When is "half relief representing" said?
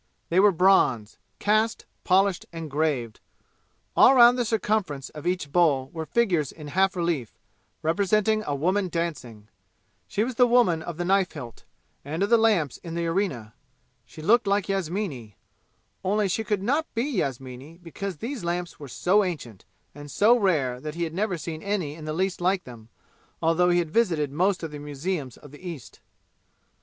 6.69-8.43